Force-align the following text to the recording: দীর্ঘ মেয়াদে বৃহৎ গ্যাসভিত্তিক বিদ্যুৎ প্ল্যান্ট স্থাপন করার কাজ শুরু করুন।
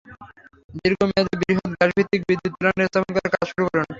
দীর্ঘ 0.77 0.99
মেয়াদে 1.09 1.33
বৃহৎ 1.41 1.71
গ্যাসভিত্তিক 1.71 2.21
বিদ্যুৎ 2.29 2.53
প্ল্যান্ট 2.57 2.79
স্থাপন 2.89 3.09
করার 3.15 3.31
কাজ 3.35 3.45
শুরু 3.51 3.63
করুন। 3.65 3.87